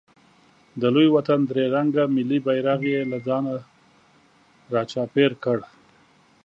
د 0.81 0.83
لوی 0.95 1.07
وطن 1.15 1.39
درې 1.49 1.63
رنګه 1.75 2.03
ملي 2.15 2.39
بیرغ 2.45 2.81
یې 2.91 3.01
له 3.11 3.17
ځانه 3.27 3.53
راچاپېر 4.73 5.31
کړ. 5.43 5.59